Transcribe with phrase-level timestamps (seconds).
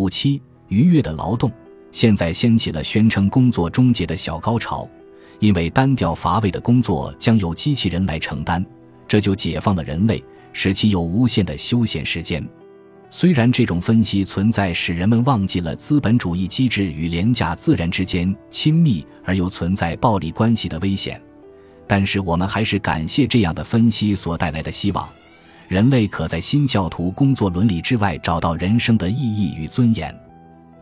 [0.00, 1.52] 五七愉悦的劳动，
[1.92, 4.88] 现在掀起了宣称工作终结的小高潮，
[5.40, 8.64] 因为单调乏味的工作将由机器人来承担，
[9.06, 10.24] 这就解放了人类，
[10.54, 12.42] 使其有无限的休闲时间。
[13.10, 21.20] 虽然这种分析存在使人们忘记了资本主义机制与廉价自然之间亲密而又存在暴力关系的危险，
[21.86, 25.06] 但是我们还是感谢这样的分析所带来的希望。
[25.70, 30.12] 人类可在新教徒工作伦理之外找到人生的意义与尊严，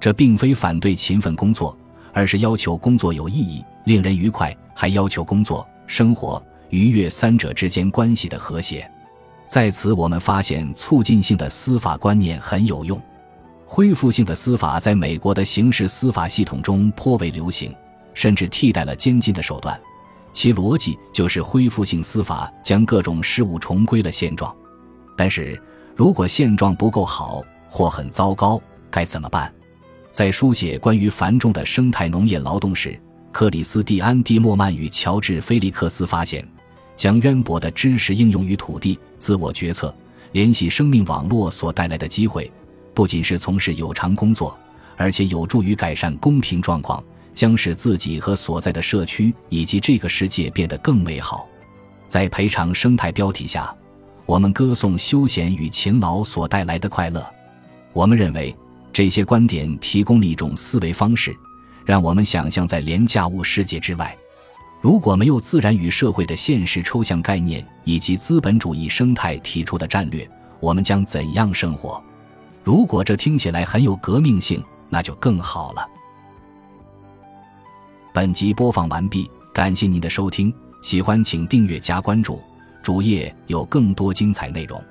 [0.00, 1.76] 这并非反对勤奋工作，
[2.10, 8.90] 而是要求工作有意义、令人愉快，还要求工作、生活、愉悦三者之间关系的和谐。
[9.46, 12.98] 在此，我们发现促进性的司法观念很有用。
[13.66, 17.74] 恢复性的司法在美国的刑事司法系统中颇为流行，
[18.14, 19.78] 甚至替代了监禁的手段。
[20.32, 24.50] 其逻辑就是恢复性司法将各种事物重归了现状。
[25.18, 25.60] 但是
[25.96, 29.52] 如果现状不够好或很糟糕，该怎么办？
[30.12, 32.96] 在书写关于繁重的生态农业劳动时，
[33.32, 36.46] 克里斯蒂安·蒂莫曼与乔治·菲利克斯发现，
[36.94, 39.92] 将渊博的知识应用于土地、自我决策、
[40.30, 42.48] 联系生命网络所带来的机会，
[42.94, 44.56] 不仅是从事有偿工作，
[44.96, 47.02] 而且有助于改善公平状况，
[47.34, 51.48] 将使自己和所在的社区以及这个世界变得更美好。
[52.06, 53.74] 在赔偿生态标题下。
[54.28, 57.26] 我们歌颂休闲与勤劳所带来的快乐。
[57.94, 58.54] 我们认为
[58.92, 61.34] 这些观点提供了一种思维方式，
[61.86, 64.14] 让我们想象在廉价物世界之外，
[64.82, 70.30] 如果没有自然与社会的现实抽象概念以及资本主义生态提出的战略，
[70.60, 72.00] 我们将怎样生活？
[72.62, 75.88] 如果这听起来很有革命性，那就更好了。
[78.12, 80.52] 本集播放完毕，感谢您的收听，
[80.82, 82.38] 喜欢请订阅加关注。
[82.88, 84.82] 主页有更多精彩内容。